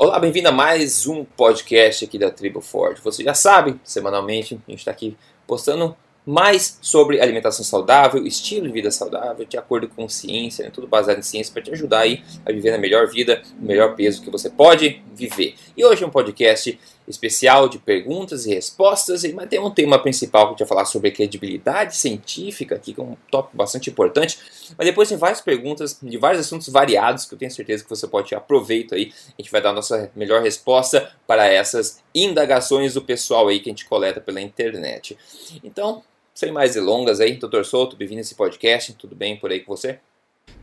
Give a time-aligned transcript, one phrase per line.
[0.00, 3.00] Olá, bem-vindo a mais um podcast aqui da Tribo Forte.
[3.02, 8.72] Você já sabe, semanalmente a gente está aqui postando mais sobre alimentação saudável, estilo de
[8.72, 10.70] vida saudável, de acordo com ciência, né?
[10.72, 13.96] tudo baseado em ciência para te ajudar aí a viver na melhor vida, no melhor
[13.96, 15.56] peso que você pode viver.
[15.76, 16.78] E hoje é um podcast
[17.08, 20.84] especial de perguntas e respostas, mas tem um tema principal que a gente vai falar
[20.84, 24.38] sobre credibilidade científica, aqui, que é um tópico bastante importante.
[24.76, 28.06] Mas depois tem várias perguntas de vários assuntos variados que eu tenho certeza que você
[28.06, 29.12] pode tirar proveito aí.
[29.38, 33.70] A gente vai dar a nossa melhor resposta para essas indagações do pessoal aí que
[33.70, 35.16] a gente coleta pela internet.
[35.64, 36.02] Então,
[36.34, 39.74] sem mais delongas aí, doutor Souto, bem-vindo a esse podcast, tudo bem por aí com
[39.74, 39.98] você?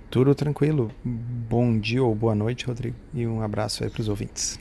[0.10, 0.92] Tudo tranquilo.
[1.04, 4.60] Bom dia ou boa noite, Rodrigo, e um abraço aí para os ouvintes.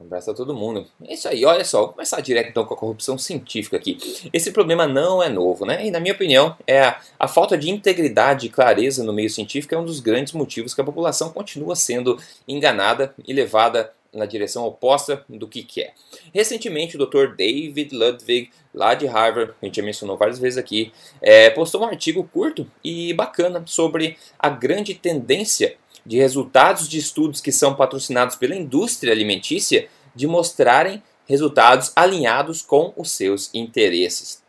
[0.00, 0.86] Um abraço a todo mundo.
[1.04, 3.98] É isso aí, olha só, vou começar direto então com a corrupção científica aqui.
[4.32, 5.86] Esse problema não é novo, né?
[5.86, 9.74] E na minha opinião, é a, a, falta de integridade e clareza no meio científico
[9.74, 12.18] é um dos grandes motivos que a população continua sendo
[12.48, 15.92] enganada e levada na direção oposta do que quer.
[16.32, 17.36] Recentemente, o Dr.
[17.36, 21.84] David Ludwig, lá de Harvard, a gente já mencionou várias vezes aqui, é, postou um
[21.84, 28.36] artigo curto e bacana sobre a grande tendência de resultados de estudos que são patrocinados
[28.36, 34.42] pela indústria alimentícia de mostrarem resultados alinhados com os seus interesses.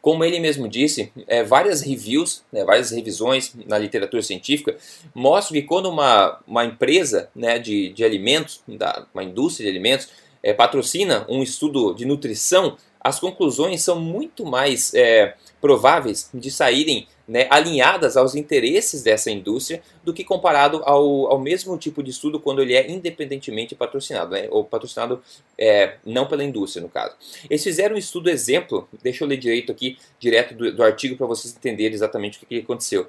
[0.00, 4.76] Como ele mesmo disse, é, várias reviews, né, várias revisões na literatura científica
[5.12, 10.08] mostram que quando uma, uma empresa né, de, de alimentos, da, uma indústria de alimentos,
[10.40, 17.06] é, patrocina um estudo de nutrição, as conclusões são muito mais é, prováveis de saírem
[17.26, 22.40] né, alinhadas aos interesses dessa indústria do que comparado ao, ao mesmo tipo de estudo
[22.40, 25.22] quando ele é independentemente patrocinado, né, ou patrocinado
[25.58, 27.14] é, não pela indústria, no caso.
[27.50, 31.26] Eles fizeram um estudo exemplo, deixa eu ler direito aqui, direto do, do artigo para
[31.26, 33.06] vocês entenderem exatamente o que, que aconteceu.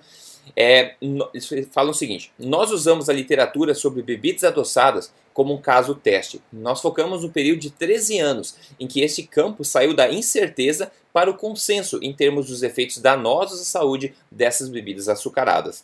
[0.55, 5.95] É, eles falam o seguinte: nós usamos a literatura sobre bebidas adoçadas como um caso
[5.95, 6.41] teste.
[6.51, 11.29] Nós focamos no período de 13 anos, em que esse campo saiu da incerteza para
[11.29, 15.83] o consenso em termos dos efeitos danosos à saúde dessas bebidas açucaradas.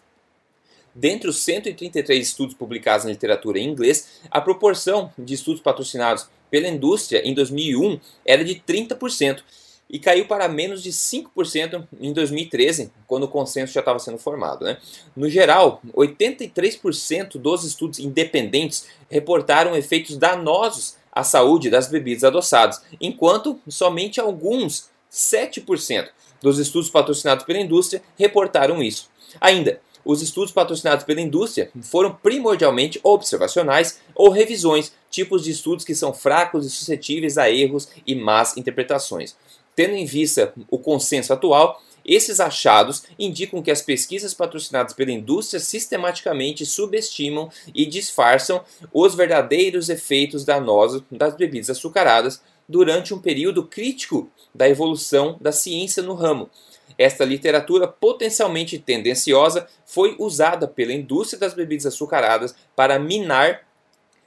[0.93, 6.69] Dentre os 133 estudos publicados na literatura em inglês, a proporção de estudos patrocinados pela
[6.69, 9.43] indústria em 2001 era de 30%,
[9.89, 14.65] e caiu para menos de 5% em 2013, quando o consenso já estava sendo formado.
[14.65, 14.77] Né?
[15.15, 23.59] No geral, 83% dos estudos independentes reportaram efeitos danosos à saúde das bebidas adoçadas, enquanto
[23.67, 26.09] somente alguns, 7%,
[26.41, 29.09] dos estudos patrocinados pela indústria reportaram isso.
[29.39, 35.95] Ainda, os estudos patrocinados pela indústria foram primordialmente observacionais ou revisões, tipos de estudos que
[35.95, 39.35] são fracos e suscetíveis a erros e más interpretações.
[39.75, 45.59] Tendo em vista o consenso atual, esses achados indicam que as pesquisas patrocinadas pela indústria
[45.59, 48.63] sistematicamente subestimam e disfarçam
[48.93, 56.01] os verdadeiros efeitos danosos das bebidas açucaradas durante um período crítico da evolução da ciência
[56.03, 56.49] no ramo.
[56.97, 63.61] Esta literatura potencialmente tendenciosa foi usada pela indústria das bebidas açucaradas para minar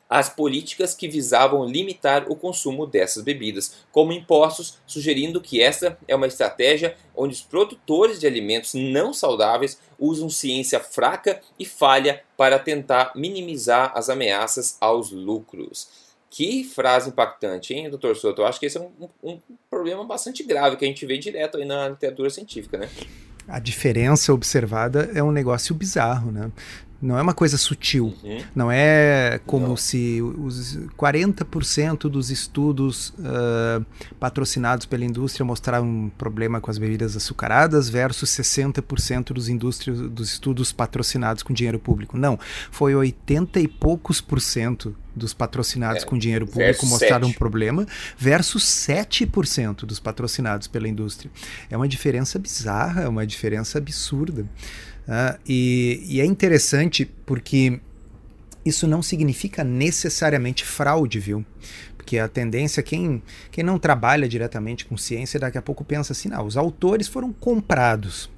[0.09, 6.15] as políticas que visavam limitar o consumo dessas bebidas, como impostos, sugerindo que essa é
[6.15, 12.59] uma estratégia onde os produtores de alimentos não saudáveis usam ciência fraca e falha para
[12.59, 16.09] tentar minimizar as ameaças aos lucros.
[16.31, 18.43] Que frase impactante, hein, doutor Soto?
[18.43, 19.41] Eu acho que esse é um, um,
[19.71, 22.89] problema bastante grave que a gente vê direto aí na literatura científica, né?
[23.47, 26.53] A diferença observada é um negócio bizarro, né?
[27.01, 28.13] Não é uma coisa sutil.
[28.25, 28.41] Uhum.
[28.55, 29.77] Não é como Não.
[29.77, 33.85] se os 40% dos estudos uh,
[34.19, 39.79] patrocinados pela indústria mostraram um problema com as bebidas açucaradas versus 60% dos,
[40.11, 42.19] dos estudos patrocinados com dinheiro público.
[42.19, 42.39] Não.
[42.71, 47.37] Foi 80 e poucos por cento dos patrocinados é, com dinheiro público mostraram 7.
[47.37, 47.87] um problema
[48.17, 51.31] versus 7% dos patrocinados pela indústria.
[51.69, 54.43] É uma diferença bizarra, é uma diferença absurda.
[54.43, 57.81] Uh, e, e é interessante porque
[58.65, 61.45] isso não significa necessariamente fraude, viu?
[61.97, 66.29] Porque a tendência, quem, quem não trabalha diretamente com ciência, daqui a pouco pensa assim:
[66.29, 68.31] não, os autores foram comprados.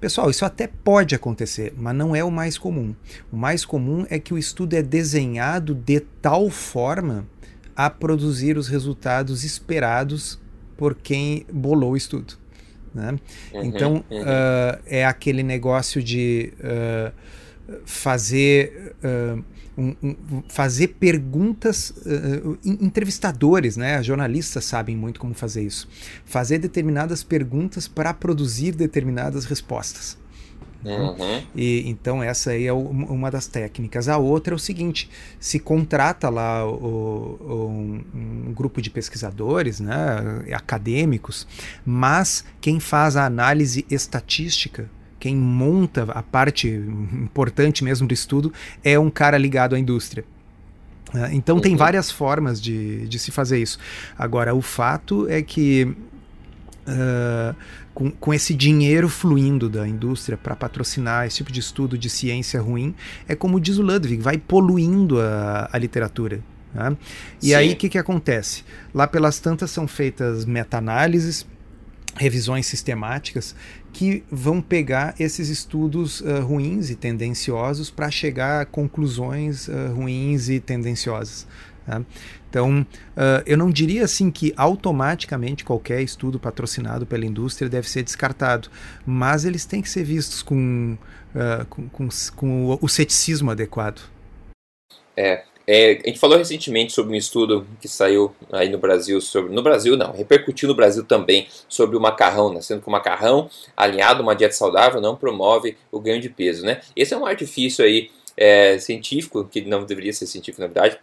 [0.00, 2.94] Pessoal, isso até pode acontecer, mas não é o mais comum.
[3.32, 7.26] O mais comum é que o estudo é desenhado de tal forma
[7.74, 10.40] a produzir os resultados esperados
[10.76, 12.34] por quem bolou o estudo.
[12.94, 13.18] Né?
[13.52, 14.22] Uhum, então, uhum.
[14.22, 17.12] Uh, é aquele negócio de uh,
[17.84, 18.94] fazer.
[19.04, 19.44] Uh,
[19.76, 21.92] um, um, fazer perguntas,
[22.64, 24.02] entrevistadores, né?
[24.02, 25.88] jornalistas sabem muito como fazer isso.
[26.24, 30.16] Fazer determinadas perguntas para produzir determinadas respostas.
[30.86, 30.96] Né?
[30.98, 31.42] Uhum.
[31.54, 34.08] E, então essa aí é o, uma das técnicas.
[34.08, 38.04] A outra é o seguinte: se contrata lá o, o, um,
[38.48, 41.46] um, grupo de pesquisadores, né, acadêmicos,
[41.84, 44.88] mas quem faz a análise estatística
[45.18, 48.52] quem monta a parte importante mesmo do estudo
[48.84, 50.24] é um cara ligado à indústria.
[51.12, 51.30] Né?
[51.32, 51.62] Então, uhum.
[51.62, 53.78] tem várias formas de, de se fazer isso.
[54.18, 55.94] Agora, o fato é que.
[56.86, 57.56] Uh,
[57.96, 62.60] com, com esse dinheiro fluindo da indústria para patrocinar esse tipo de estudo de ciência
[62.60, 62.94] ruim,
[63.26, 66.40] é como diz o Ludwig, vai poluindo a, a literatura.
[66.74, 66.94] Né?
[67.42, 67.54] E Sim.
[67.54, 68.64] aí o que, que acontece?
[68.94, 71.46] Lá pelas tantas são feitas meta-análises,
[72.16, 73.54] revisões sistemáticas
[73.92, 80.48] que vão pegar esses estudos uh, ruins e tendenciosos para chegar a conclusões uh, ruins
[80.48, 81.46] e tendenciosas.
[81.86, 82.02] Tá?
[82.48, 88.02] Então, uh, eu não diria assim que automaticamente qualquer estudo patrocinado pela indústria deve ser
[88.02, 88.68] descartado,
[89.04, 90.96] mas eles têm que ser vistos com,
[91.68, 94.00] com, com, com o, o ceticismo adequado.
[95.16, 99.52] É, é, a gente falou recentemente sobre um estudo que saiu aí no Brasil sobre.
[99.52, 102.60] No Brasil não, repercutiu no Brasil também sobre o macarrão, né?
[102.60, 106.64] Sendo que o macarrão, alinhado a uma dieta saudável, não promove o ganho de peso,
[106.64, 106.80] né?
[106.94, 110.98] Esse é um artifício aí é, científico, que não deveria ser científico na verdade,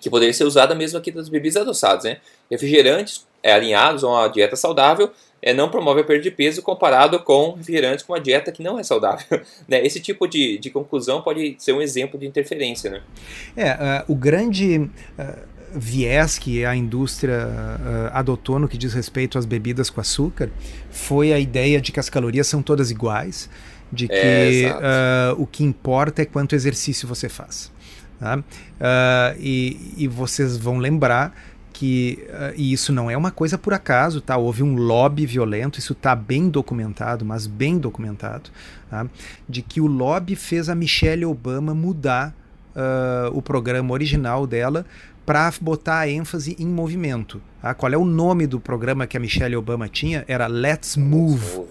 [0.00, 2.18] que poderia ser usado mesmo aqui das bebidas adoçadas, né?
[2.50, 7.18] Refrigerantes é, alinhados a uma dieta saudável é, não promove a perda de peso comparado
[7.20, 9.40] com refrigerantes com uma dieta que não é saudável.
[9.66, 9.84] né?
[9.84, 12.90] Esse tipo de, de conclusão pode ser um exemplo de interferência.
[12.90, 13.02] Né?
[13.56, 14.90] É, uh, o grande uh,
[15.74, 20.50] viés que a indústria uh, adotou no que diz respeito às bebidas com açúcar
[20.90, 23.48] foi a ideia de que as calorias são todas iguais,
[23.92, 27.72] de que é, o que importa é quanto exercício você faz.
[28.20, 28.44] Tá?
[29.40, 31.34] e, e vocês vão lembrar
[31.80, 34.36] que uh, e isso não é uma coisa por acaso, tá?
[34.36, 38.50] Houve um lobby violento, isso está bem documentado, mas bem documentado,
[38.90, 39.06] tá?
[39.48, 42.36] de que o lobby fez a Michelle Obama mudar
[42.76, 44.84] uh, o programa original dela
[45.24, 47.40] para botar a ênfase em movimento.
[47.62, 47.72] Tá?
[47.72, 50.22] Qual é o nome do programa que a Michelle Obama tinha?
[50.28, 51.62] Era Let's Move.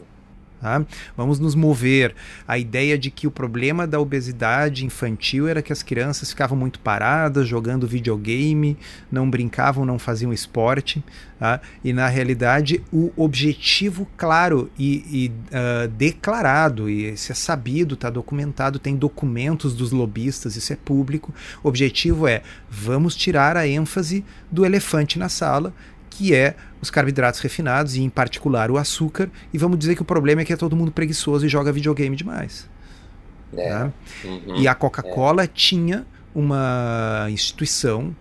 [0.61, 0.85] Tá?
[1.15, 2.13] Vamos nos mover.
[2.47, 6.79] A ideia de que o problema da obesidade infantil era que as crianças ficavam muito
[6.79, 8.77] paradas, jogando videogame,
[9.11, 11.03] não brincavam, não faziam esporte.
[11.39, 11.61] Tá?
[11.83, 18.09] E na realidade, o objetivo claro e, e uh, declarado, e isso é sabido, está
[18.09, 21.33] documentado, tem documentos dos lobistas, isso é público.
[21.63, 25.73] O objetivo é: vamos tirar a ênfase do elefante na sala
[26.19, 29.30] que é os carboidratos refinados e em particular o açúcar.
[29.54, 32.13] E vamos dizer que o problema é que é todo mundo preguiçoso e joga videogame
[32.13, 32.69] demais.
[33.56, 33.69] É.
[33.69, 33.94] Tá?
[34.25, 34.57] Uhum.
[34.57, 35.48] E a Coca-Cola é.
[35.48, 36.06] tinha
[36.36, 38.13] uma instituição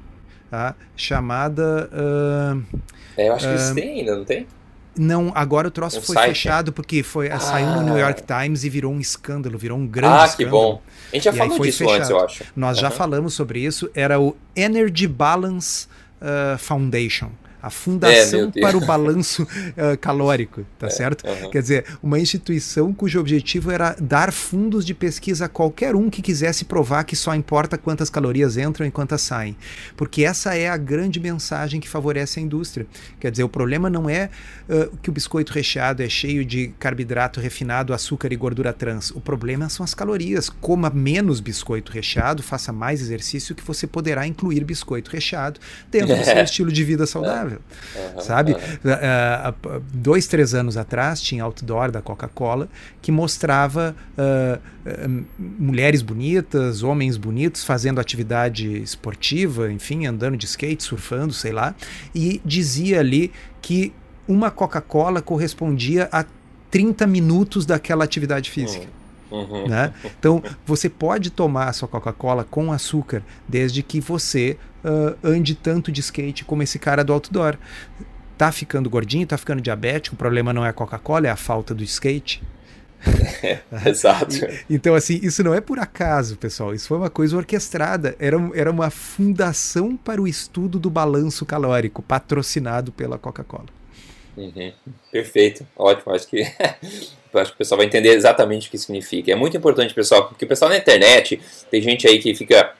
[0.48, 0.76] tá?
[0.96, 1.90] chamada.
[1.92, 2.78] Uh,
[3.16, 4.46] é, eu acho uh, que eles têm ainda, não tem?
[4.96, 6.28] Não, agora o troço um foi site.
[6.28, 7.40] fechado porque foi, ah.
[7.40, 10.56] saiu no New York Times e virou um escândalo, virou um grande ah, escândalo.
[10.56, 10.82] Ah, que bom.
[11.12, 11.96] A gente já falou disso fechado.
[11.96, 12.44] antes, eu acho.
[12.54, 12.82] Nós uhum.
[12.82, 15.88] já falamos sobre isso, era o Energy Balance
[16.22, 17.30] uh, Foundation
[17.62, 21.24] a Fundação é, para o Balanço uh, Calórico, tá é, certo?
[21.50, 26.22] Quer dizer, uma instituição cujo objetivo era dar fundos de pesquisa a qualquer um que
[26.22, 29.56] quisesse provar que só importa quantas calorias entram e quantas saem.
[29.96, 32.86] Porque essa é a grande mensagem que favorece a indústria.
[33.18, 34.30] Quer dizer, o problema não é
[34.68, 39.10] uh, que o biscoito recheado é cheio de carboidrato refinado, açúcar e gordura trans.
[39.10, 40.48] O problema são as calorias.
[40.48, 45.58] Coma menos biscoito recheado, faça mais exercício que você poderá incluir biscoito recheado
[45.90, 47.47] dentro do seu estilo de vida saudável.
[47.56, 48.52] Uhum, sabe?
[48.52, 48.58] Uhum.
[48.58, 52.68] Uh, dois, três anos atrás tinha outdoor da Coca-Cola
[53.00, 60.82] que mostrava uh, uh, mulheres bonitas, homens bonitos fazendo atividade esportiva, enfim, andando de skate,
[60.82, 61.74] surfando, sei lá,
[62.14, 63.92] e dizia ali que
[64.26, 66.24] uma Coca-Cola correspondia a
[66.70, 68.84] 30 minutos daquela atividade física.
[68.84, 68.98] Uhum.
[69.30, 69.68] Uhum.
[69.68, 69.92] Né?
[70.18, 74.56] Então, você pode tomar a sua Coca-Cola com açúcar, desde que você
[74.88, 77.56] uh, ande tanto de skate como esse cara do outdoor.
[78.36, 81.74] Tá ficando gordinho, tá ficando diabético, o problema não é a Coca-Cola, é a falta
[81.74, 82.42] do skate.
[83.86, 84.34] exato.
[84.68, 86.74] então, assim, isso não é por acaso, pessoal.
[86.74, 88.16] Isso foi uma coisa orquestrada.
[88.18, 93.66] Era, era uma fundação para o estudo do balanço calórico, patrocinado pela Coca-Cola.
[94.36, 94.72] Uhum.
[95.10, 96.12] Perfeito, ótimo.
[96.12, 96.44] Acho que
[97.34, 99.32] acho que o pessoal vai entender exatamente o que significa.
[99.32, 102.74] É muito importante, pessoal, porque o pessoal na internet tem gente aí que fica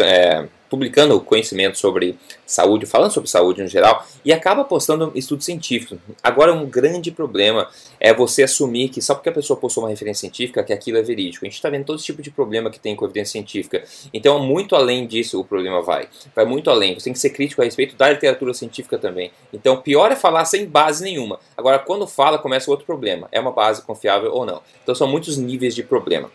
[0.00, 6.00] é, publicando conhecimento sobre saúde, falando sobre saúde no geral, e acaba postando estudo científico.
[6.22, 7.68] Agora, um grande problema
[8.00, 11.02] é você assumir que só porque a pessoa postou uma referência científica, que aquilo é
[11.02, 11.44] verídico.
[11.44, 13.84] A gente está vendo todo tipo de problema que tem com evidência científica.
[14.14, 16.08] Então, muito além disso, o problema vai.
[16.34, 16.94] Vai muito além.
[16.94, 19.30] Você tem que ser crítico a respeito da literatura científica também.
[19.52, 21.38] Então, pior é falar sem base nenhuma.
[21.54, 23.28] Agora, quando fala, começa outro problema.
[23.30, 24.62] É uma base confiável ou não.
[24.82, 26.30] Então são muitos níveis de problema.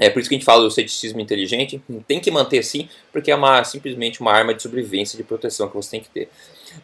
[0.00, 3.30] É por isso que a gente fala do ceticismo inteligente, tem que manter sim, porque
[3.30, 6.30] é uma, simplesmente uma arma de sobrevivência, de proteção que você tem que ter.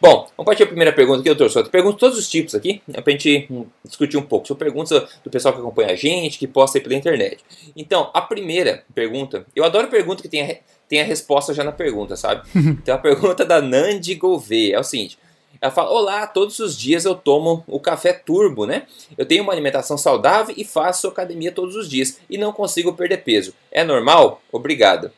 [0.01, 1.71] Bom, vamos partir a primeira pergunta aqui, doutor Souto.
[1.71, 4.47] Pergunto todos os tipos aqui, é para a gente hum, discutir um pouco.
[4.47, 4.91] São perguntas
[5.25, 7.43] do pessoal que acompanha a gente, que posta aí pela internet.
[7.75, 10.57] Então, a primeira pergunta, eu adoro pergunta que tem a,
[10.87, 12.47] tem a resposta já na pergunta, sabe?
[12.83, 15.19] Então, a pergunta da Nandi Gouveia é o seguinte:
[15.61, 18.87] ela fala: Olá, todos os dias eu tomo o café turbo, né?
[19.17, 23.19] Eu tenho uma alimentação saudável e faço academia todos os dias e não consigo perder
[23.19, 23.55] peso.
[23.71, 24.41] É normal?
[24.53, 25.11] Obrigado.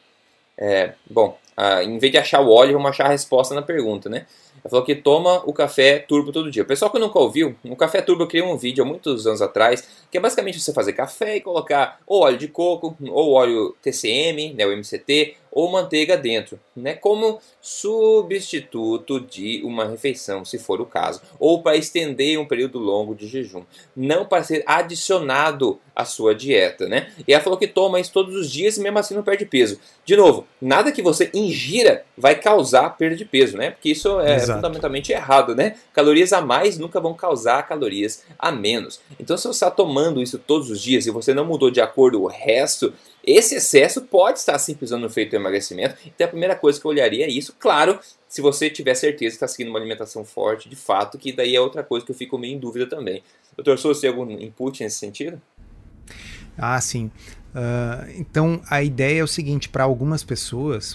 [0.57, 1.39] É, bom,
[1.85, 4.27] em vez de achar o óleo, vamos achar a resposta na pergunta, né?
[4.63, 6.65] Ela falou que toma o café turbo todo dia.
[6.65, 9.89] Pessoal que nunca ouviu, o café turbo eu criei um vídeo há muitos anos atrás,
[10.11, 14.55] que é basicamente você fazer café e colocar ou óleo de coco, ou óleo TCM,
[14.55, 20.87] né, o MCT, ou manteiga dentro, né, como substituto de uma refeição, se for o
[20.87, 23.65] caso, ou para estender um período longo de jejum,
[23.97, 27.11] não para ser adicionado à sua dieta, né?
[27.27, 29.81] E ela falou que toma isso todos os dias e mesmo assim não perde peso.
[30.05, 33.73] De novo, nada que você ingira vai causar perda de peso, né?
[33.73, 34.61] Porque isso é Exato.
[34.61, 35.75] fundamentalmente errado, né?
[35.93, 39.01] Calorias a mais nunca vão causar calorias a menos.
[39.19, 42.23] Então, se você está tomando isso todos os dias e você não mudou de acordo
[42.23, 42.95] o resto
[43.29, 45.97] esse excesso pode estar simplesmente no efeito do emagrecimento.
[46.07, 47.55] Então a primeira coisa que eu olharia é isso.
[47.59, 51.57] Claro, se você tiver certeza que está seguindo uma alimentação forte, de fato, que daí
[51.57, 53.23] é outra coisa que eu fico meio em dúvida também.
[53.57, 55.41] Doutor Souza, tem algum input nesse sentido?
[56.57, 57.11] Ah, sim.
[57.49, 60.95] Uh, então a ideia é o seguinte: para algumas pessoas,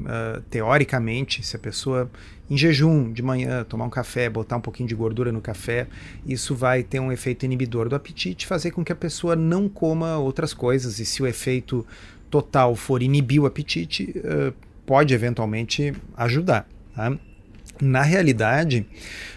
[0.00, 2.10] uh, teoricamente, se a pessoa
[2.48, 5.88] em jejum de manhã, tomar um café, botar um pouquinho de gordura no café,
[6.24, 10.16] isso vai ter um efeito inibidor do apetite, fazer com que a pessoa não coma
[10.18, 11.00] outras coisas.
[11.00, 11.84] E se o efeito
[12.30, 14.52] total for inibir o apetite, uh,
[14.84, 16.68] pode eventualmente ajudar.
[16.94, 17.16] Tá?
[17.80, 18.86] Na realidade,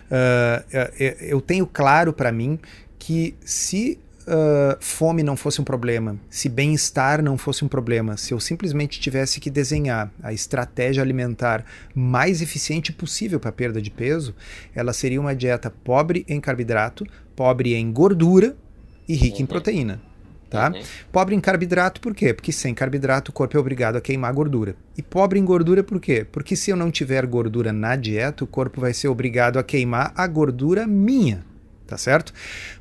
[0.05, 2.59] uh, eu tenho claro para mim
[2.97, 8.33] que se uh, fome não fosse um problema, se bem-estar não fosse um problema, se
[8.33, 11.65] eu simplesmente tivesse que desenhar a estratégia alimentar
[11.95, 14.35] mais eficiente possível para perda de peso,
[14.75, 17.05] ela seria uma dieta pobre em carboidrato,
[17.35, 18.55] pobre em gordura
[19.07, 19.99] e rica em proteína.
[20.49, 20.69] Tá?
[20.69, 20.81] Uhum.
[21.11, 22.33] Pobre em carboidrato por quê?
[22.33, 24.75] Porque sem carboidrato o corpo é obrigado a queimar gordura.
[24.97, 26.25] E pobre em gordura por quê?
[26.29, 30.11] Porque se eu não tiver gordura na dieta, o corpo vai ser obrigado a queimar
[30.15, 31.45] a gordura minha
[31.89, 32.31] tá certo?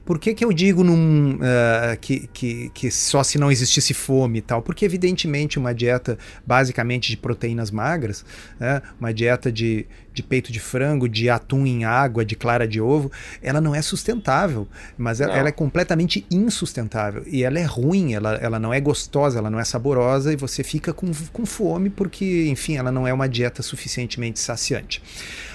[0.04, 4.38] Por que, que eu digo num, uh, que, que, que só se não existisse fome
[4.38, 4.60] e tal?
[4.60, 8.24] Porque, evidentemente, uma dieta basicamente de proteínas magras,
[8.60, 12.80] né, uma dieta de, de peito de frango, de atum em água, de clara de
[12.80, 13.10] ovo,
[13.42, 17.22] ela não é sustentável, mas ela, ela, é completamente insustentável.
[17.26, 20.62] E ela é ruim, ela, ela não é gostosa, ela não é saborosa e você
[20.62, 25.02] fica com, com fome porque, enfim, ela não é uma dieta suficientemente saciante.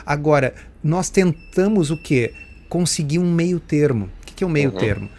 [0.05, 2.33] Agora, nós tentamos o quê?
[2.73, 4.05] Conseguir um meio termo.
[4.05, 4.79] O que, que é o um meio uhum.
[4.79, 5.09] termo?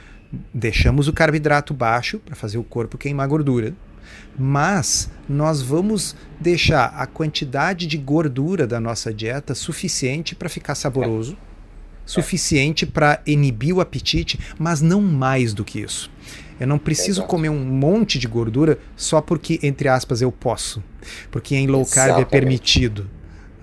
[0.52, 3.73] Deixamos o carboidrato baixo para fazer o corpo queimar gordura,
[4.37, 11.34] mas nós vamos deixar a quantidade de gordura da nossa dieta suficiente para ficar saboroso,
[11.34, 11.37] é.
[12.04, 16.11] suficiente para inibir o apetite, mas não mais do que isso.
[16.58, 17.28] Eu não preciso Exato.
[17.28, 20.82] comer um monte de gordura só porque, entre aspas, eu posso.
[21.30, 23.08] Porque em low carb é permitido.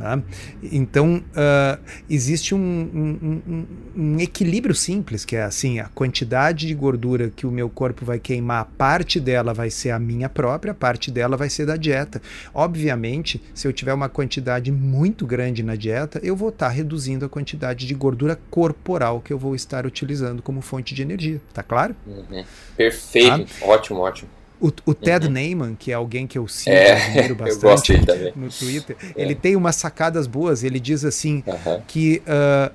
[0.01, 0.19] Tá?
[0.63, 1.79] Então, uh,
[2.09, 3.65] existe um, um, um,
[3.95, 8.17] um, equilíbrio simples, que é assim: a quantidade de gordura que o meu corpo vai
[8.17, 12.19] queimar, parte dela vai ser a minha própria, parte dela vai ser da dieta.
[12.51, 17.23] Obviamente, se eu tiver uma quantidade muito grande na dieta, eu vou estar tá reduzindo
[17.23, 21.39] a quantidade de gordura corporal que eu vou estar utilizando como fonte de energia.
[21.53, 21.95] Tá claro?
[22.07, 22.43] Uhum.
[22.75, 23.67] Perfeito, tá?
[23.67, 24.40] ótimo, ótimo.
[24.61, 25.33] O, o Ted uhum.
[25.33, 29.21] Neyman, que é alguém que eu sigo, é, bastante eu no Twitter, é.
[29.21, 30.63] ele tem umas sacadas boas.
[30.63, 31.81] Ele diz assim uhum.
[31.87, 32.71] que uh,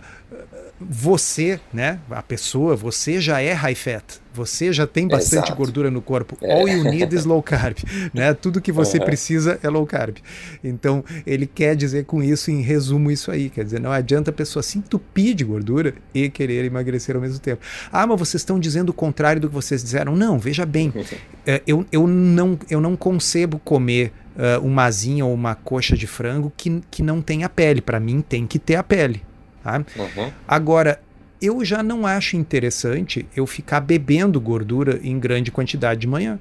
[0.80, 5.56] você, né, a pessoa, você já é high fat, você já tem bastante Exato.
[5.56, 6.36] gordura no corpo.
[6.42, 6.52] É.
[6.52, 7.78] All you need is low carb,
[8.12, 8.34] né?
[8.34, 9.04] Tudo que você uhum.
[9.06, 10.18] precisa é low carb.
[10.62, 13.48] Então, ele quer dizer com isso, em resumo, isso aí.
[13.48, 17.38] Quer dizer, não adianta a pessoa se entupir de gordura e querer emagrecer ao mesmo
[17.38, 17.62] tempo.
[17.90, 20.14] Ah, mas vocês estão dizendo o contrário do que vocês disseram.
[20.14, 20.92] Não, veja bem,
[21.46, 26.06] é, eu, eu, não, eu não concebo comer uh, uma asinha ou uma coxa de
[26.06, 27.80] frango que, que não tenha pele.
[27.80, 29.22] Para mim, tem que ter a pele.
[29.62, 29.78] Tá?
[29.96, 30.30] Uhum.
[30.46, 31.00] Agora,
[31.40, 36.38] eu já não acho interessante eu ficar bebendo gordura em grande quantidade de manhã.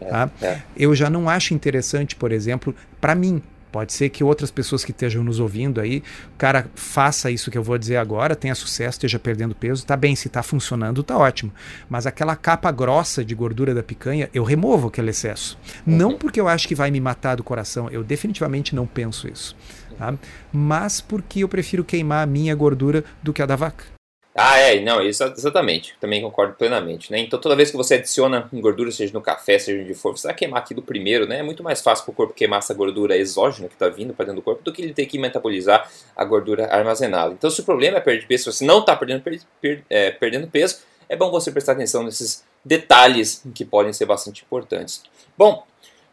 [0.00, 0.30] É, tá?
[0.40, 0.60] É.
[0.76, 3.42] Eu já não acho interessante, por exemplo, para mim.
[3.70, 6.02] Pode ser que outras pessoas que estejam nos ouvindo aí,
[6.36, 10.16] cara faça isso que eu vou dizer agora, tenha sucesso, esteja perdendo peso, tá bem,
[10.16, 11.52] se tá funcionando, tá ótimo.
[11.88, 15.56] Mas aquela capa grossa de gordura da picanha, eu removo aquele excesso.
[15.86, 15.96] Uhum.
[15.96, 19.56] Não porque eu acho que vai me matar do coração, eu definitivamente não penso isso.
[19.96, 20.14] Tá?
[20.52, 23.99] Mas porque eu prefiro queimar a minha gordura do que a da vaca.
[24.34, 25.94] Ah, é, não, isso, exatamente.
[26.00, 27.10] Também concordo plenamente.
[27.10, 27.18] Né?
[27.18, 30.36] Então, toda vez que você adiciona gordura, seja no café, seja onde for, você vai
[30.36, 31.40] queimar aquilo primeiro, né?
[31.40, 34.26] É muito mais fácil para o corpo queimar essa gordura exógena que está vindo para
[34.26, 37.32] dentro do corpo do que ele ter que metabolizar a gordura armazenada.
[37.32, 40.12] Então, se o problema é perder peso, se você não está perdendo, per, per, é,
[40.12, 45.02] perdendo peso, é bom você prestar atenção nesses detalhes que podem ser bastante importantes.
[45.36, 45.66] Bom,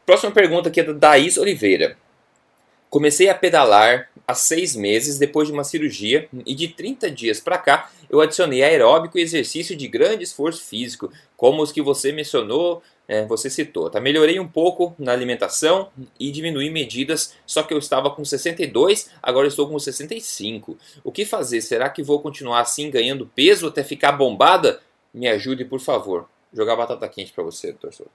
[0.05, 1.95] próxima pergunta aqui é da Daís Oliveira.
[2.89, 7.57] Comecei a pedalar há seis meses depois de uma cirurgia e de 30 dias para
[7.57, 12.81] cá eu adicionei aeróbico e exercício de grande esforço físico, como os que você mencionou,
[13.07, 13.89] é, você citou.
[13.89, 13.99] Tá?
[13.99, 15.89] Melhorei um pouco na alimentação
[16.19, 20.77] e diminuí medidas, só que eu estava com 62, agora estou com 65.
[21.03, 21.61] O que fazer?
[21.61, 24.79] Será que vou continuar assim ganhando peso até ficar bombada?
[25.13, 26.29] Me ajude, por favor.
[26.53, 28.07] Jogar batata quente para você, doutor.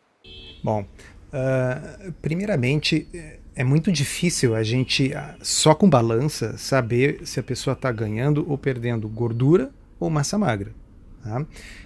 [0.62, 3.08] Bom, uh, primeiramente
[3.54, 8.48] é muito difícil a gente, ah, só com balança, saber se a pessoa está ganhando
[8.48, 10.72] ou perdendo gordura ou massa magra.
[11.22, 11.44] Tá?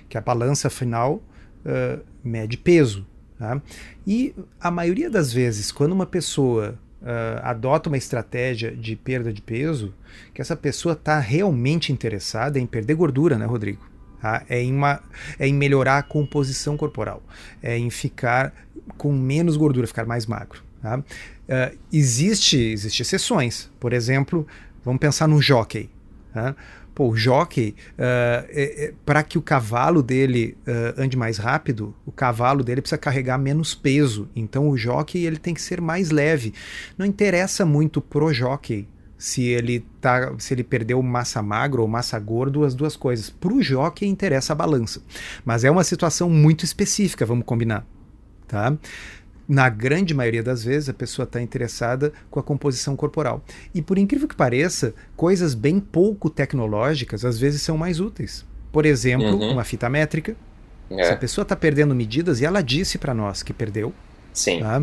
[0.09, 1.23] Que a balança final
[1.65, 3.07] uh, mede peso.
[3.39, 3.61] Tá?
[4.07, 9.43] E a maioria das vezes, quando uma pessoa uh, adota uma estratégia de perda de
[9.43, 9.93] peso,
[10.33, 13.85] que essa pessoa está realmente interessada em perder gordura, né, Rodrigo?
[14.21, 14.45] Tá?
[14.49, 15.03] É, em uma,
[15.39, 17.23] é em melhorar a composição corporal,
[17.63, 18.55] é em ficar
[18.97, 20.65] com menos gordura, ficar mais magro.
[20.81, 21.03] Tá?
[21.49, 23.71] Uh, existe, existe exceções.
[23.79, 24.47] Por exemplo,
[24.85, 25.89] vamos pensar no jockey.
[26.33, 26.55] Tá?
[26.95, 31.95] Pô, o jockey, uh, é, é, para que o cavalo dele uh, ande mais rápido,
[32.07, 34.29] o cavalo dele precisa carregar menos peso.
[34.35, 36.55] Então o jockey ele tem que ser mais leve.
[36.97, 38.89] Não interessa muito pro jockey
[39.19, 43.31] se ele tá, se ele perdeu massa magra ou massa gordo, as duas coisas.
[43.31, 45.03] Pro jockey interessa a balança.
[45.45, 47.87] Mas é uma situação muito específica, vamos combinar,
[48.49, 48.77] tá?
[49.49, 53.45] Na grande maioria das vezes, a pessoa está interessada com a composição corporal.
[53.75, 58.45] E por incrível que pareça, coisas bem pouco tecnológicas às vezes são mais úteis.
[58.73, 59.53] Por exemplo, uhum.
[59.53, 60.37] uma fita métrica.
[60.91, 61.05] É.
[61.05, 63.93] Se a pessoa está perdendo medidas e ela disse para nós que perdeu,
[64.33, 64.61] Sim.
[64.61, 64.83] Tá?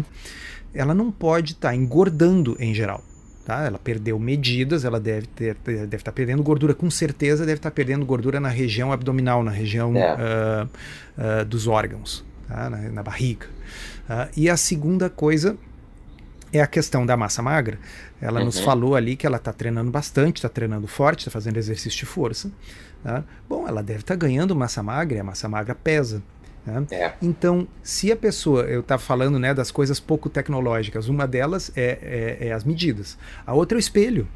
[0.74, 3.04] ela não pode estar tá engordando em geral.
[3.46, 3.66] Tá?
[3.66, 7.70] Ela perdeu medidas, ela deve ter, deve estar tá perdendo gordura, com certeza deve estar
[7.70, 10.14] tá perdendo gordura na região abdominal, na região é.
[10.14, 12.70] uh, uh, dos órgãos, tá?
[12.70, 13.48] na, na barriga.
[14.10, 15.58] Uh, e a segunda coisa
[16.52, 17.80] é a questão da massa magra.
[18.22, 18.46] Ela uhum.
[18.46, 22.06] nos falou ali que ela está treinando bastante, está treinando forte, está fazendo exercício de
[22.06, 22.52] força.
[23.04, 23.24] Tá?
[23.50, 26.22] Bom, ela deve estar tá ganhando massa magra e a massa magra pesa.
[26.64, 26.84] Tá?
[26.92, 27.14] É.
[27.22, 32.38] Então, se a pessoa, eu estava falando né, das coisas pouco tecnológicas, uma delas é,
[32.40, 34.28] é, é as medidas, a outra é o espelho.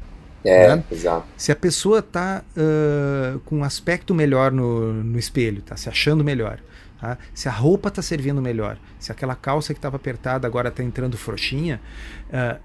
[0.44, 0.84] É, né?
[0.90, 1.26] exato.
[1.36, 6.22] Se a pessoa está uh, com um aspecto melhor no, no espelho, está se achando
[6.22, 6.60] melhor,
[7.00, 7.16] Tá?
[7.32, 11.16] Se a roupa está servindo melhor, se aquela calça que estava apertada agora está entrando
[11.16, 11.80] frouxinha,
[12.28, 12.60] uh,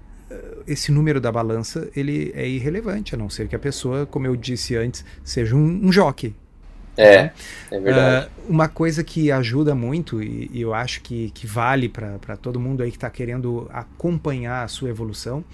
[0.66, 4.34] esse número da balança ele é irrelevante, a não ser que a pessoa, como eu
[4.34, 6.34] disse antes, seja um, um jockey.
[6.96, 7.30] É,
[7.70, 8.26] é verdade.
[8.26, 12.58] Uh, uma coisa que ajuda muito, e, e eu acho que, que vale para todo
[12.58, 15.44] mundo aí que está querendo acompanhar a sua evolução,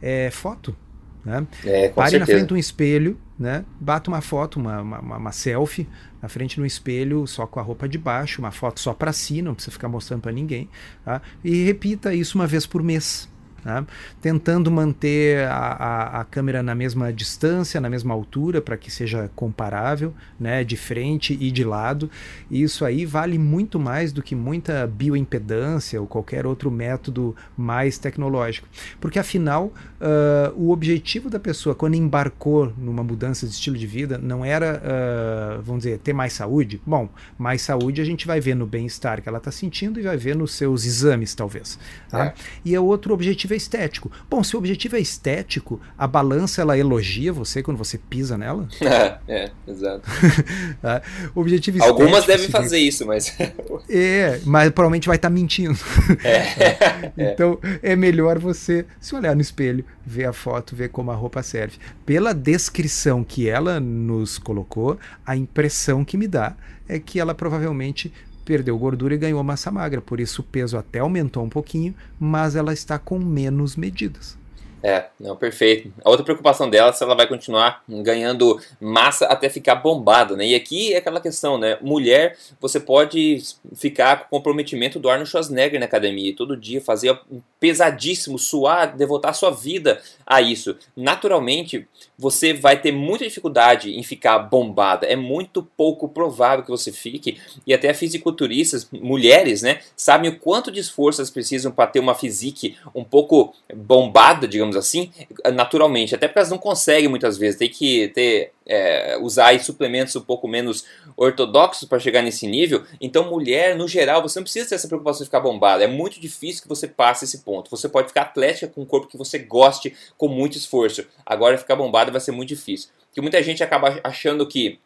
[0.00, 0.76] é foto.
[1.24, 1.46] Né?
[1.64, 2.18] É, Pare certeza.
[2.18, 3.64] na frente de um espelho, né?
[3.78, 5.86] bata uma foto, uma, uma, uma selfie,
[6.22, 9.42] na frente no espelho, só com a roupa de baixo, uma foto só para si,
[9.42, 10.68] não precisa ficar mostrando para ninguém.
[11.04, 11.20] Tá?
[11.42, 13.28] E repita isso uma vez por mês.
[13.62, 13.84] Tá?
[14.20, 19.30] Tentando manter a, a, a, câmera na mesma distância, na mesma altura, para que seja
[19.36, 22.10] comparável, né, de frente e de lado.
[22.50, 27.98] E isso aí vale muito mais do que muita bioimpedância ou qualquer outro método mais
[27.98, 28.66] tecnológico.
[28.98, 29.66] Porque afinal,
[30.00, 34.80] uh, o objetivo da pessoa quando embarcou numa mudança de estilo de vida não era,
[34.80, 36.80] uh, vamos dizer, ter mais saúde.
[36.86, 40.16] Bom, mais saúde a gente vai ver no bem-estar que ela está sentindo e vai
[40.16, 41.78] ver nos seus exames, talvez.
[42.08, 42.26] Tá?
[42.26, 42.34] É.
[42.64, 44.12] E é outro objetivo objetivo é estético.
[44.28, 48.68] Bom, se o objetivo é estético, a balança ela elogia você quando você pisa nela?
[48.90, 50.02] É, é exato.
[50.82, 51.02] Ah,
[51.34, 53.36] o objetivo Algumas devem fazer isso, mas.
[53.88, 55.78] é, mas provavelmente vai estar tá mentindo.
[56.24, 57.32] É.
[57.32, 61.42] então é melhor você se olhar no espelho, ver a foto, ver como a roupa
[61.42, 61.78] serve.
[62.04, 66.56] Pela descrição que ela nos colocou, a impressão que me dá
[66.88, 68.12] é que ela provavelmente
[68.50, 72.56] perdeu gordura e ganhou massa magra, por isso o peso até aumentou um pouquinho, mas
[72.56, 74.36] ela está com menos medidas.
[74.82, 75.92] É, não, perfeito.
[76.02, 80.46] A outra preocupação dela é se ela vai continuar ganhando massa até ficar bombada, né?
[80.46, 81.76] E aqui é aquela questão, né?
[81.82, 83.42] Mulher, você pode
[83.74, 89.34] ficar com comprometimento do Arnold Schwarzenegger na academia, todo dia fazer um pesadíssimo, suar, devotar
[89.34, 90.74] sua vida a isso.
[90.96, 91.86] Naturalmente,
[92.18, 95.06] você vai ter muita dificuldade em ficar bombada.
[95.06, 97.38] É muito pouco provável que você fique.
[97.66, 102.14] E até fisiculturistas, mulheres, né, sabem o quanto de esforço elas precisam para ter uma
[102.14, 105.10] physique um pouco bombada, digamos digamos assim,
[105.52, 106.14] naturalmente.
[106.14, 107.58] Até porque elas não conseguem muitas vezes.
[107.58, 110.84] Tem que ter é, usar suplementos um pouco menos
[111.16, 112.84] ortodoxos para chegar nesse nível.
[113.00, 115.84] Então, mulher, no geral, você não precisa ter essa preocupação de ficar bombada.
[115.84, 117.70] É muito difícil que você passe esse ponto.
[117.70, 121.04] Você pode ficar atlética com um corpo que você goste com muito esforço.
[121.26, 122.90] Agora, ficar bombada vai ser muito difícil.
[123.06, 124.78] Porque muita gente acaba achando que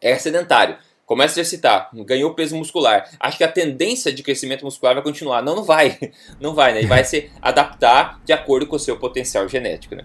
[0.00, 4.94] é sedentário começa a exercitar, ganhou peso muscular, acho que a tendência de crescimento muscular
[4.94, 5.42] vai continuar.
[5.42, 5.98] Não, não vai.
[6.40, 6.82] Não vai, né?
[6.82, 10.04] E vai se adaptar de acordo com o seu potencial genético, né?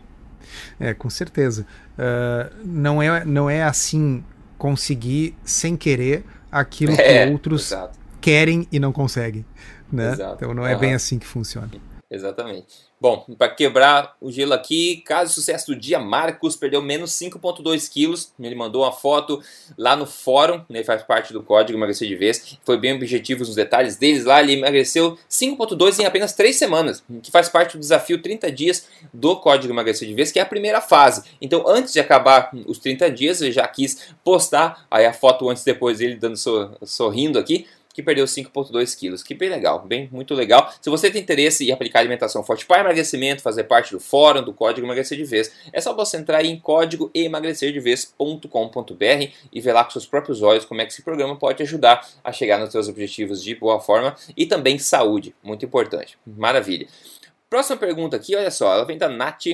[0.80, 1.66] É, com certeza.
[1.98, 4.24] Uh, não, é, não é assim
[4.58, 7.98] conseguir sem querer aquilo é, que outros exato.
[8.22, 9.46] querem e não conseguem.
[9.92, 10.16] Né?
[10.36, 10.80] Então não é uhum.
[10.80, 11.70] bem assim que funciona.
[12.10, 12.88] Exatamente.
[13.00, 18.32] Bom, para quebrar o gelo aqui, caso sucesso do dia, Marcos perdeu menos 5,2 quilos.
[18.39, 19.41] Ele mandou uma foto
[19.78, 22.58] lá no fórum, né, faz parte do código emagrecer de vez.
[22.63, 24.41] Foi bem objetivo nos detalhes deles lá.
[24.41, 29.36] Ele emagreceu 5,2 em apenas 3 semanas, que faz parte do desafio 30 dias do
[29.36, 31.24] código emagrecer de vez, que é a primeira fase.
[31.41, 35.62] Então, antes de acabar os 30 dias, eu já quis postar aí a foto antes
[35.62, 36.38] e depois dele dando
[36.84, 37.67] sorrindo aqui
[37.98, 39.24] que perdeu 5,2 quilos.
[39.24, 40.72] Que bem legal, bem, muito legal.
[40.80, 44.54] Se você tem interesse em aplicar alimentação forte para emagrecimento, fazer parte do fórum do
[44.54, 49.90] Código Emagrecer de Vez, é só você entrar em código emagrecerdevez.com.br e ver lá com
[49.90, 53.44] seus próprios olhos como é que esse programa pode ajudar a chegar nos seus objetivos
[53.44, 56.20] de boa forma e também saúde, muito importante.
[56.24, 56.88] Maravilha.
[57.50, 59.46] Próxima pergunta aqui, olha só, ela vem da Nath,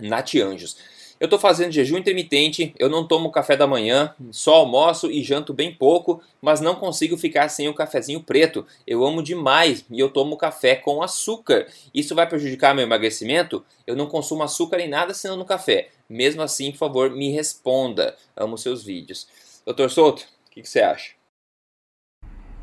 [0.00, 0.78] Nath Anjos.
[1.20, 5.52] Eu estou fazendo jejum intermitente, eu não tomo café da manhã, só almoço e janto
[5.52, 8.64] bem pouco, mas não consigo ficar sem o cafezinho preto.
[8.86, 11.66] Eu amo demais e eu tomo café com açúcar.
[11.92, 13.64] Isso vai prejudicar meu emagrecimento?
[13.84, 15.88] Eu não consumo açúcar em nada senão no café.
[16.08, 18.16] Mesmo assim, por favor, me responda.
[18.36, 19.26] Amo seus vídeos.
[19.66, 21.12] Doutor Souto, o que, que, você acha?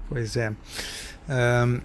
[0.07, 0.49] Pois é.
[1.29, 1.81] Um,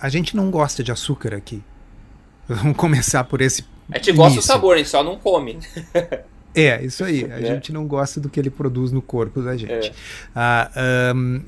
[0.00, 1.62] a gente não gosta de açúcar aqui.
[2.48, 4.48] Vamos começar por esse a gente gosta isso.
[4.48, 5.58] do sabor, a gente só não come.
[6.56, 7.30] É, isso aí.
[7.30, 7.44] A é.
[7.44, 9.88] gente não gosta do que ele produz no corpo da gente.
[9.88, 9.92] É.
[10.34, 10.70] Ah,
[11.14, 11.42] um,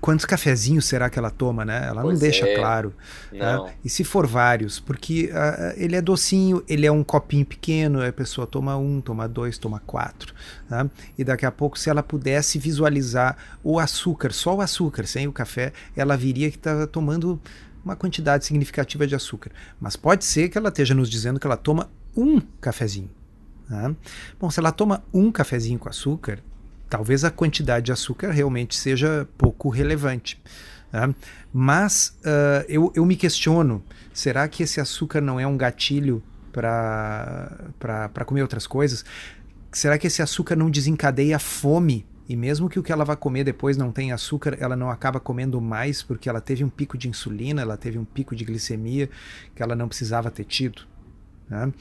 [0.00, 1.86] quantos cafezinhos será que ela toma, né?
[1.88, 2.54] Ela pois não deixa é.
[2.54, 2.94] claro.
[3.32, 3.74] Né?
[3.84, 8.12] E se for vários, porque uh, ele é docinho, ele é um copinho pequeno, a
[8.12, 10.32] pessoa toma um, toma dois, toma quatro.
[10.68, 10.86] Tá?
[11.18, 15.32] E daqui a pouco, se ela pudesse visualizar o açúcar, só o açúcar, sem o
[15.32, 17.40] café, ela viria que está tomando
[17.84, 19.50] uma quantidade significativa de açúcar.
[19.80, 23.10] Mas pode ser que ela esteja nos dizendo que ela toma um cafezinho.
[23.68, 23.94] Né?
[24.38, 26.40] Bom, se ela toma um cafezinho com açúcar,
[26.88, 30.40] talvez a quantidade de açúcar realmente seja pouco relevante.
[30.92, 31.14] Né?
[31.52, 38.24] Mas uh, eu, eu me questiono: será que esse açúcar não é um gatilho para
[38.26, 39.04] comer outras coisas?
[39.72, 43.42] Será que esse açúcar não desencadeia fome e mesmo que o que ela vai comer
[43.42, 47.08] depois não tenha açúcar, ela não acaba comendo mais porque ela teve um pico de
[47.08, 49.10] insulina, ela teve um pico de glicemia
[49.52, 50.82] que ela não precisava ter tido.
[51.48, 51.72] Né?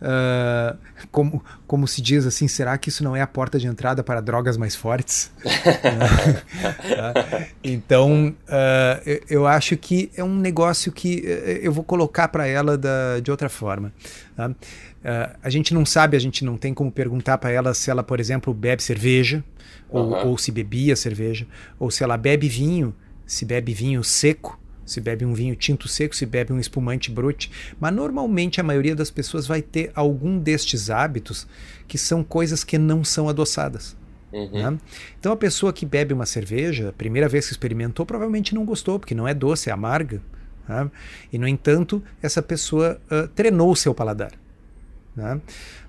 [0.00, 0.78] Uh,
[1.10, 4.20] como, como se diz assim, será que isso não é a porta de entrada para
[4.20, 5.32] drogas mais fortes?
[5.44, 12.28] uh, então, uh, eu, eu, acho que é um negócio que eh, eu vou colocar
[12.28, 13.92] para ela da, de outra forma.
[14.36, 14.52] Tá?
[15.42, 18.18] A gente não sabe, a gente não tem como perguntar para ela se ela, por
[18.18, 19.44] exemplo, bebe cerveja,
[19.88, 21.46] ou, ou se bebia cerveja,
[21.78, 26.14] ou se ela bebe vinho, se bebe vinho seco, se bebe um vinho tinto seco,
[26.14, 30.90] se bebe um espumante brute, mas normalmente a maioria das pessoas vai ter algum destes
[30.90, 31.46] hábitos
[31.88, 33.96] que são coisas que não são adoçadas.
[34.32, 34.50] Uhum.
[34.52, 34.78] Né?
[35.18, 38.98] Então a pessoa que bebe uma cerveja, a primeira vez que experimentou, provavelmente não gostou,
[38.98, 40.20] porque não é doce, é amarga.
[40.68, 40.90] Né?
[41.32, 44.32] E no entanto, essa pessoa uh, treinou o seu paladar.
[45.16, 45.40] Né?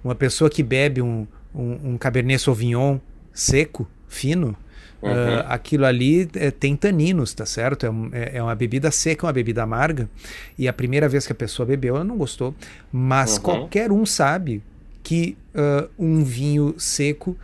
[0.03, 2.99] Uma pessoa que bebe um, um, um Cabernet Sauvignon
[3.33, 4.55] seco, fino,
[5.01, 5.11] Uhum.
[5.11, 7.85] Uh, aquilo ali é, tem taninos, tá certo?
[7.85, 10.09] É, é, é, uma bebida seca, uma bebida amarga.
[10.57, 12.55] E a primeira vez que a pessoa bebeu, ela não gostou.
[12.91, 13.43] Mas uhum.
[13.43, 14.63] qualquer um sabe
[15.03, 17.37] que uh, um vinho seco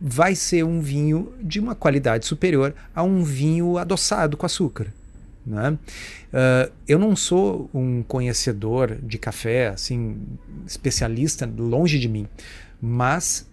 [0.00, 4.88] vai ser um vinho de uma qualidade superior a um vinho adoçado com açúcar.
[5.44, 5.70] Né?
[5.70, 10.16] Uh, eu não sou um conhecedor de café, assim,
[10.66, 12.28] especialista, longe de mim,
[12.80, 13.48] mas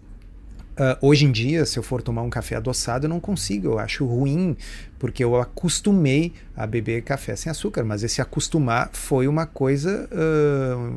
[0.78, 3.80] Uh, hoje em dia, se eu for tomar um café adoçado, eu não consigo, eu
[3.80, 4.56] acho ruim,
[5.00, 10.96] porque eu acostumei a beber café sem açúcar, mas esse acostumar foi uma coisa uh,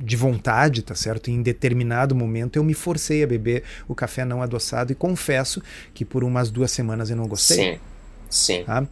[0.00, 1.28] de vontade, tá certo?
[1.28, 5.60] Em determinado momento eu me forcei a beber o café não adoçado e confesso
[5.92, 7.56] que por umas duas semanas eu não gostei.
[7.56, 7.91] Sim.
[8.32, 8.64] Sim.
[8.64, 8.86] Tá?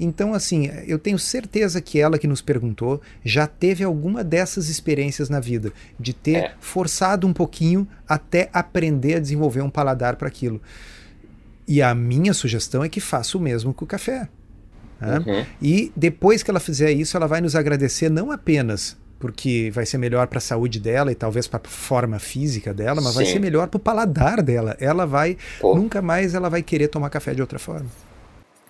[0.00, 5.28] Então, assim, eu tenho certeza que ela que nos perguntou já teve alguma dessas experiências
[5.28, 6.54] na vida, de ter é.
[6.58, 10.60] forçado um pouquinho até aprender a desenvolver um paladar para aquilo.
[11.68, 14.28] E a minha sugestão é que faça o mesmo com o café.
[14.98, 15.18] Tá?
[15.18, 15.44] Uhum.
[15.60, 19.98] E depois que ela fizer isso, ela vai nos agradecer não apenas porque vai ser
[19.98, 23.14] melhor para a saúde dela e talvez para a forma física dela, mas Sim.
[23.14, 24.76] vai ser melhor para o paladar dela.
[24.78, 25.74] Ela vai Pô.
[25.74, 27.86] nunca mais ela vai querer tomar café de outra forma.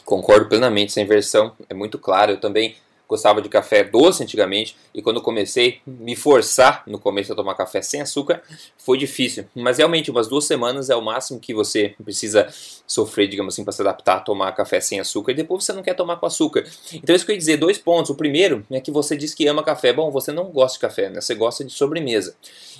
[0.06, 2.30] Concordo plenamente, essa inversão é muito clara.
[2.30, 2.76] Eu também
[3.08, 7.80] gostava de café doce antigamente e quando comecei me forçar no começo a tomar café
[7.80, 8.42] sem açúcar
[8.76, 12.48] foi difícil, mas realmente umas duas semanas é o máximo que você precisa
[12.86, 15.82] sofrer, digamos assim, para se adaptar a tomar café sem açúcar e depois você não
[15.82, 16.64] quer tomar com açúcar.
[16.92, 18.10] Então isso que eu ia dizer, dois pontos.
[18.10, 19.92] O primeiro é que você diz que ama café.
[19.92, 21.20] Bom, você não gosta de café, né?
[21.20, 22.36] Você gosta de sobremesa.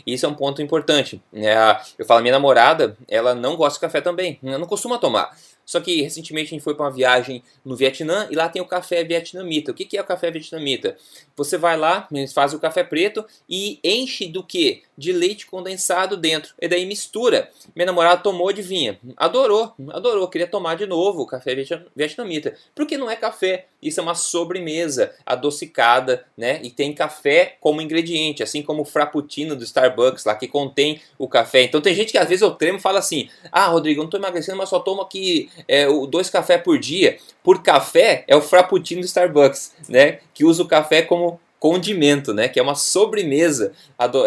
[0.06, 1.20] E isso é um ponto importante.
[1.32, 1.56] É,
[1.98, 5.36] eu falo, minha namorada, ela não gosta de café também, ela não costuma tomar.
[5.66, 8.66] Só que recentemente a gente foi para uma viagem no Vietnã e lá tem o
[8.66, 9.72] café vietnamita.
[9.72, 10.96] O que, que é o café vietnamita?
[11.36, 14.84] Você vai lá, fazem o café preto e enche do que?
[14.96, 16.54] De leite condensado dentro.
[16.60, 17.50] E daí mistura.
[17.74, 18.98] Minha namorada tomou de vinha.
[19.16, 20.28] Adorou, adorou.
[20.28, 21.54] Queria tomar de novo o café
[21.94, 22.56] vietnamita.
[22.74, 23.66] Porque não é café.
[23.82, 26.60] Isso é uma sobremesa adocicada, né?
[26.62, 31.28] E tem café como ingrediente, assim como o frappuccino do Starbucks lá que contém o
[31.28, 31.62] café.
[31.62, 34.10] Então tem gente que às vezes eu tremo e fala assim: Ah, Rodrigo, eu não
[34.10, 37.18] tô emagrecendo, mas só tomo aqui é, dois cafés por dia.
[37.42, 40.18] Por café é o frappuccino do Starbucks, né?
[40.34, 42.48] Que usa o café como condimento, né?
[42.48, 43.72] Que é uma sobremesa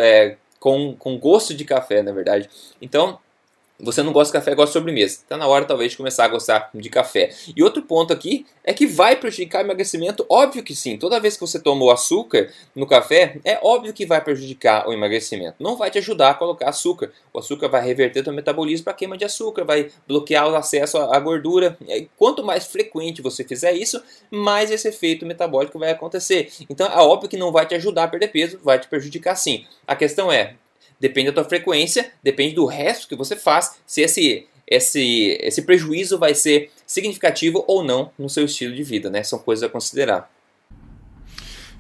[0.01, 2.49] é, com, com gosto de café, na verdade.
[2.81, 3.19] Então,
[3.79, 5.15] você não gosta de café, gosta de sobremesa.
[5.15, 7.29] Está na hora talvez de começar a gostar de café.
[7.55, 10.25] E outro ponto aqui é que vai prejudicar o emagrecimento?
[10.29, 10.97] Óbvio que sim.
[10.97, 14.93] Toda vez que você toma o açúcar no café, é óbvio que vai prejudicar o
[14.93, 15.55] emagrecimento.
[15.59, 17.11] Não vai te ajudar a colocar açúcar.
[17.33, 21.19] O açúcar vai reverter o metabolismo para queima de açúcar, vai bloquear o acesso à
[21.19, 21.77] gordura.
[22.17, 26.51] Quanto mais frequente você fizer isso, mais esse efeito metabólico vai acontecer.
[26.69, 29.65] Então é óbvio que não vai te ajudar a perder peso, vai te prejudicar sim.
[29.87, 30.55] A questão é,
[30.99, 36.17] depende da tua frequência, depende do resto que você faz, se esse, esse, esse prejuízo
[36.17, 39.23] vai ser significativo ou não no seu estilo de vida, né?
[39.23, 40.29] São coisas a considerar.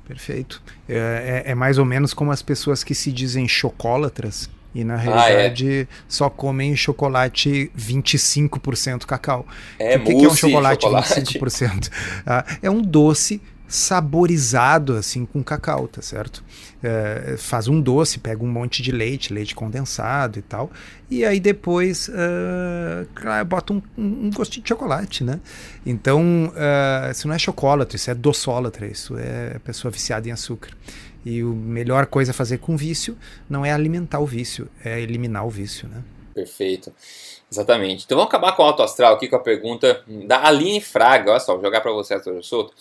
[0.07, 0.61] Perfeito.
[0.87, 4.95] É, é, é mais ou menos como as pessoas que se dizem chocólatras e na
[4.95, 5.87] realidade ah, é.
[6.07, 9.45] só comem chocolate 25% cacau.
[9.77, 11.39] É, o que, que é um chocolate, chocolate.
[11.39, 11.91] 25%?
[12.25, 16.43] Ah, é um doce saborizado assim com cacau, tá certo?
[16.81, 20.71] É, faz um doce, pega um monte de leite, leite condensado e tal,
[21.09, 25.39] e aí depois uh, bota um, um, gostinho de chocolate, né?
[25.85, 30.71] Então, uh, isso não é chocolate, isso é doçólatra, isso é pessoa viciada em açúcar.
[31.23, 33.15] E a melhor coisa a fazer com vício
[33.47, 36.01] não é alimentar o vício, é eliminar o vício, né?
[36.33, 36.91] Perfeito.
[37.51, 38.05] Exatamente.
[38.05, 41.31] Então vamos acabar com o alto astral aqui com a pergunta da Aline Fraga.
[41.31, 42.73] Olha só, vou jogar para você, Arthur Souto.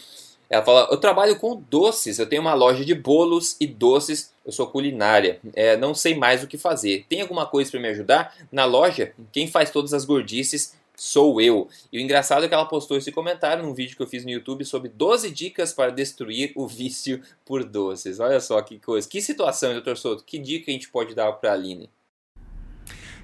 [0.49, 4.53] Ela fala: Eu trabalho com doces, eu tenho uma loja de bolos e doces, eu
[4.53, 7.05] sou culinária, é, não sei mais o que fazer.
[7.09, 8.35] Tem alguma coisa para me ajudar?
[8.51, 11.69] Na loja, quem faz todas as gordices sou eu.
[11.93, 14.31] E o engraçado é que ela postou esse comentário num vídeo que eu fiz no
[14.31, 18.19] YouTube sobre 12 dicas para destruir o vício por doces.
[18.19, 20.25] Olha só que coisa, que situação, doutor Souto.
[20.25, 21.89] Que dica a gente pode dar para a Aline?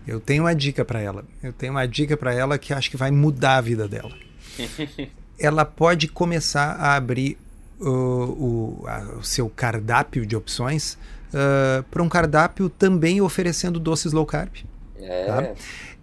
[0.06, 1.26] Eu tenho uma dica para ela.
[1.42, 4.12] Eu tenho uma dica para ela que acho que vai mudar a vida dela.
[5.38, 7.38] ela pode começar a abrir
[7.80, 10.98] uh, o, a, o, seu cardápio de opções
[11.32, 14.52] uh, para um cardápio também oferecendo doces low carb.
[14.96, 15.54] É, tá?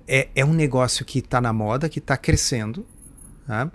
[0.08, 2.86] é, é um negócio que está na moda, que está crescendo.
[3.48, 3.72] Tá?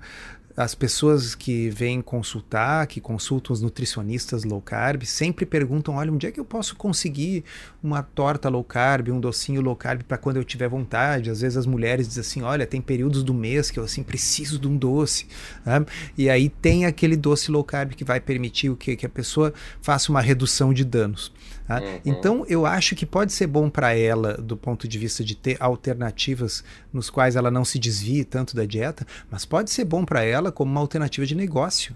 [0.57, 6.27] As pessoas que vêm consultar, que consultam os nutricionistas low carb, sempre perguntam: olha, onde
[6.27, 7.45] é que eu posso conseguir
[7.83, 11.31] uma torta low carb, um docinho low carb para quando eu tiver vontade?
[11.31, 14.59] Às vezes as mulheres dizem assim: olha, tem períodos do mês que eu assim preciso
[14.59, 15.27] de um doce.
[15.65, 15.85] Né?
[16.17, 18.97] E aí tem aquele doce low carb que vai permitir o que?
[18.97, 21.33] Que a pessoa faça uma redução de danos.
[21.67, 21.81] Tá?
[21.81, 22.01] Uhum.
[22.05, 25.57] Então eu acho que pode ser bom para ela do ponto de vista de ter
[25.59, 30.23] alternativas nos quais ela não se desvie tanto da dieta, mas pode ser bom para
[30.23, 31.95] ela como uma alternativa de negócio.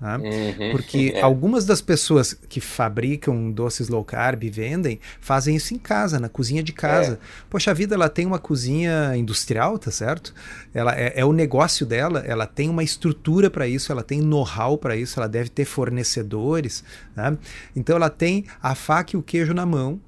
[0.00, 0.16] Tá?
[0.16, 1.20] Uhum, Porque é.
[1.20, 6.28] algumas das pessoas que fabricam doces low carb e vendem, fazem isso em casa, na
[6.28, 7.14] cozinha de casa.
[7.14, 7.18] É.
[7.50, 10.32] Poxa vida, ela tem uma cozinha industrial, tá certo?
[10.72, 14.78] Ela é, é o negócio dela, ela tem uma estrutura para isso, ela tem know-how
[14.78, 16.84] para isso, ela deve ter fornecedores.
[17.16, 17.36] Né?
[17.74, 20.00] Então ela tem a faca e o queijo na mão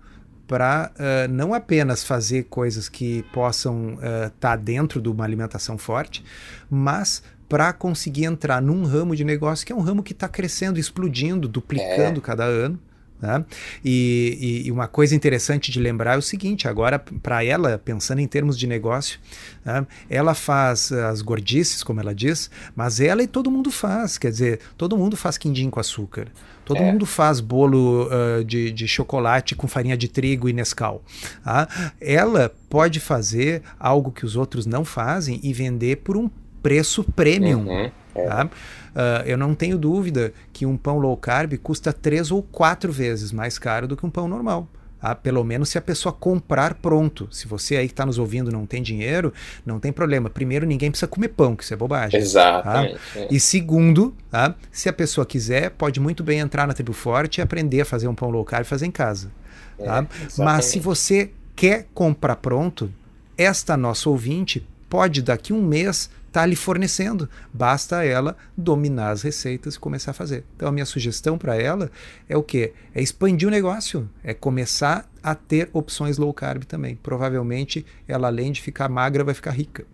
[0.46, 5.78] para uh, não apenas fazer coisas que possam estar uh, tá dentro de uma alimentação
[5.78, 6.24] forte,
[6.68, 10.78] mas para conseguir entrar num ramo de negócio que é um ramo que está crescendo,
[10.78, 12.22] explodindo, duplicando é.
[12.22, 12.78] cada ano.
[13.20, 13.44] Né?
[13.84, 18.26] E, e, uma coisa interessante de lembrar é o seguinte: agora, para ela, pensando em
[18.26, 19.18] termos de negócio,
[19.62, 19.86] né?
[20.08, 24.16] ela faz as gordices, como ela diz, mas ela e todo mundo faz.
[24.16, 26.28] Quer dizer, todo mundo faz quindim com açúcar.
[26.64, 26.92] Todo é.
[26.92, 31.02] mundo faz bolo uh, de, de, chocolate com farinha de trigo e Nescau.
[31.42, 31.68] Tá?
[32.00, 36.30] Ela pode fazer algo que os outros não fazem e vender por um
[36.62, 37.66] preço premium.
[37.66, 37.90] Uhum.
[38.14, 38.26] É.
[38.26, 38.46] Tá?
[38.46, 43.30] Uh, eu não tenho dúvida que um pão low carb custa três ou quatro vezes
[43.32, 44.68] mais caro do que um pão normal.
[45.02, 47.26] Ah, pelo menos se a pessoa comprar pronto.
[47.30, 49.32] Se você aí que está nos ouvindo não tem dinheiro,
[49.64, 50.28] não tem problema.
[50.28, 52.20] Primeiro, ninguém precisa comer pão, que isso é bobagem.
[52.20, 52.94] Exatamente.
[52.94, 53.26] Tá?
[53.30, 54.54] E segundo, tá?
[54.70, 58.08] se a pessoa quiser, pode muito bem entrar na Tribo Forte e aprender a fazer
[58.08, 59.30] um pão low carb e fazer em casa.
[59.78, 60.06] É, tá?
[60.36, 62.92] Mas se você quer comprar pronto,
[63.38, 67.28] esta nossa ouvinte pode daqui um mês estar tá lhe fornecendo.
[67.52, 70.44] Basta ela dominar as receitas e começar a fazer.
[70.56, 71.90] Então a minha sugestão para ela
[72.28, 72.72] é o quê?
[72.94, 76.96] É expandir o negócio, é começar a ter opções low carb também.
[76.96, 79.84] Provavelmente ela além de ficar magra vai ficar rica.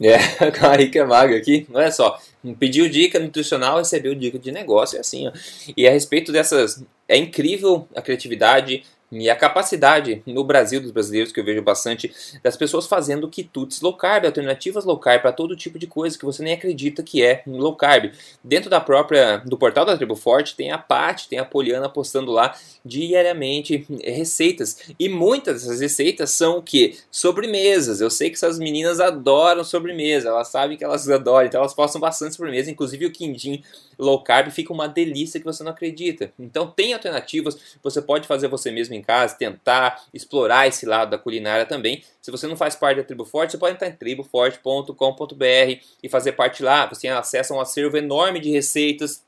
[0.00, 0.16] É,
[0.66, 2.18] a rica é magra aqui, não é só.
[2.58, 5.32] Pediu dica nutricional, recebeu dica de negócio, é assim, ó.
[5.76, 6.82] E a respeito dessas.
[7.08, 12.10] É incrível a criatividade, e a capacidade no Brasil dos brasileiros, que eu vejo bastante,
[12.42, 16.24] das pessoas fazendo quitutes low carb, alternativas low carb para todo tipo de coisa que
[16.24, 18.12] você nem acredita que é low carb.
[18.42, 22.32] Dentro da própria do portal da Tribo Forte tem a Paty, tem a Poliana postando
[22.32, 24.78] lá diariamente receitas.
[24.98, 26.98] E muitas dessas receitas são o que?
[27.10, 28.00] Sobremesas.
[28.00, 32.00] Eu sei que essas meninas adoram sobremesa, elas sabem que elas adoram, então elas postam
[32.00, 33.62] bastante sobremesa, inclusive o quindim
[33.98, 36.32] low carb fica uma delícia que você não acredita.
[36.38, 41.18] Então tem alternativas, você pode fazer você mesmo em casa, tentar explorar esse lado da
[41.18, 42.02] culinária também.
[42.20, 46.32] Se você não faz parte da Tribo Forte, você pode entrar em triboforte.com.br e fazer
[46.32, 46.86] parte lá.
[46.86, 49.22] Você tem acesso a um acervo enorme de receitas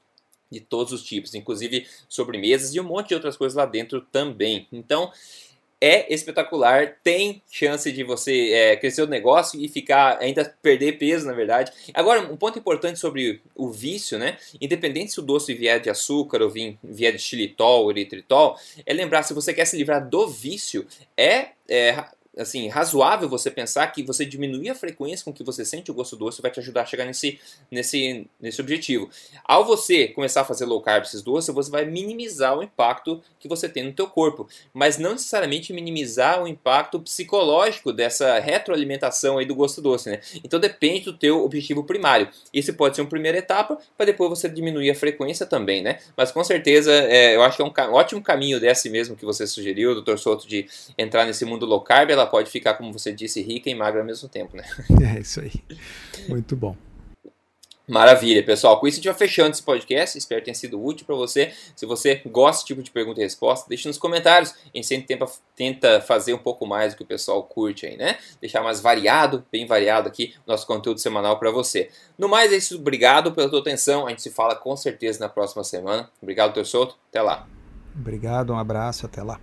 [0.51, 4.69] de todos os tipos, inclusive sobremesas e um monte de outras coisas lá dentro também.
[4.73, 5.11] Então,
[5.85, 11.27] é espetacular, tem chance de você é, crescer o negócio e ficar, ainda perder peso,
[11.27, 11.71] na verdade.
[11.93, 14.39] Agora, um ponto importante sobre o vício, né?
[14.59, 19.25] Independente se o doce vier de açúcar ou vier de xilitol ou eritritol, é lembrar,
[19.25, 22.03] se você quer se livrar do vício, é, é
[22.37, 26.17] assim, razoável você pensar que você diminuir a frequência com que você sente o gosto
[26.17, 27.39] doce vai te ajudar a chegar nesse,
[27.71, 29.09] nesse, nesse objetivo.
[29.45, 33.49] Ao você começar a fazer low carb esses doces, você vai minimizar o impacto que
[33.49, 39.47] você tem no teu corpo, mas não necessariamente minimizar o impacto psicológico dessa retroalimentação aí
[39.47, 40.21] do gosto doce, né?
[40.43, 42.29] Então depende do teu objetivo primário.
[42.53, 45.99] Esse pode ser uma primeira etapa para depois você diminuir a frequência também, né?
[46.17, 49.47] Mas com certeza, é, eu acho que é um, ótimo caminho desse mesmo que você
[49.47, 50.17] sugeriu, Dr.
[50.17, 50.67] Souto, de
[50.97, 54.01] entrar nesse mundo low carb, ela ela pode ficar, como você disse, rica e magra
[54.01, 54.65] ao mesmo tempo, né?
[55.15, 55.53] É isso aí.
[56.29, 56.77] Muito bom.
[57.87, 58.81] Maravilha, pessoal.
[58.81, 60.17] Com isso a gente vai fechando esse podcast.
[60.17, 61.53] Espero que tenha sido útil para você.
[61.77, 64.53] Se você gosta desse tipo de pergunta e resposta, deixe nos comentários.
[64.53, 67.97] A gente sempre tenta, tenta fazer um pouco mais do que o pessoal curte aí,
[67.99, 68.17] né?
[68.41, 71.91] Deixar mais variado, bem variado aqui nosso conteúdo semanal para você.
[72.17, 72.77] No mais é isso.
[72.77, 74.07] Obrigado pela tua atenção.
[74.07, 76.11] A gente se fala com certeza na próxima semana.
[76.23, 76.65] Obrigado, Dr.
[76.65, 76.97] Souto.
[77.11, 77.47] Até lá.
[77.95, 79.39] Obrigado, um abraço, até lá.